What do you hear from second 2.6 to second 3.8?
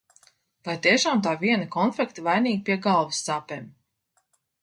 pie galvas sāpēm?